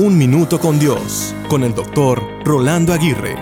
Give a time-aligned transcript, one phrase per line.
[0.00, 3.34] Un Minuto con Dios, con el doctor Rolando Aguirre.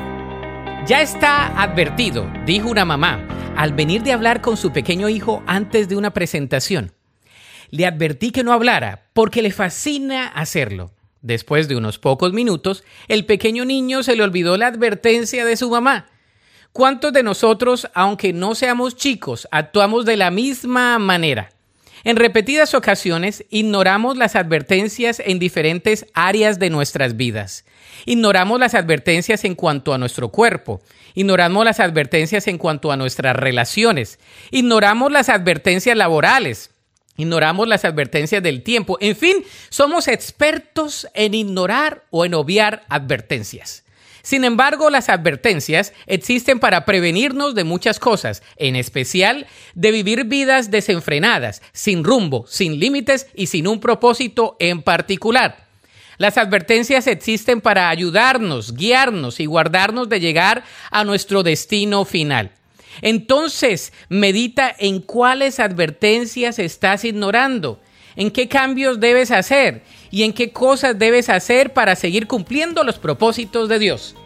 [0.87, 5.87] Ya está advertido, dijo una mamá, al venir de hablar con su pequeño hijo antes
[5.87, 6.93] de una presentación.
[7.69, 10.93] Le advertí que no hablara, porque le fascina hacerlo.
[11.21, 15.69] Después de unos pocos minutos, el pequeño niño se le olvidó la advertencia de su
[15.69, 16.07] mamá.
[16.73, 21.51] ¿Cuántos de nosotros, aunque no seamos chicos, actuamos de la misma manera?
[22.07, 27.65] En repetidas ocasiones ignoramos las advertencias en diferentes áreas de nuestras vidas.
[28.05, 30.81] Ignoramos las advertencias en cuanto a nuestro cuerpo.
[31.15, 34.21] Ignoramos las advertencias en cuanto a nuestras relaciones.
[34.53, 36.71] Ignoramos las advertencias laborales.
[37.17, 38.99] Ignoramos las advertencias del tiempo.
[39.01, 39.39] En fin,
[39.69, 43.83] somos expertos en ignorar o en obviar advertencias.
[44.27, 50.73] Sin embargo, las advertencias existen para prevenirnos de muchas cosas, en especial de vivir vidas
[50.73, 55.69] desenfrenadas, sin rumbo, sin límites y sin un propósito en particular.
[56.19, 62.51] Las advertencias existen para ayudarnos, guiarnos y guardarnos de llegar a nuestro destino final.
[63.03, 67.79] Entonces, medita en cuáles advertencias estás ignorando
[68.17, 72.99] en qué cambios debes hacer y en qué cosas debes hacer para seguir cumpliendo los
[72.99, 74.17] propósitos de Dios.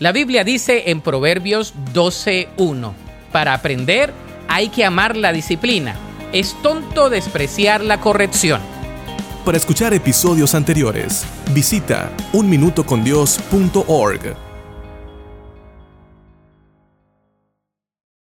[0.00, 2.92] La Biblia dice en Proverbios 12.1,
[3.32, 4.12] para aprender
[4.46, 5.96] hay que amar la disciplina.
[6.32, 8.60] Es tonto despreciar la corrección.
[9.44, 14.47] Para escuchar episodios anteriores, visita unminutocondios.org.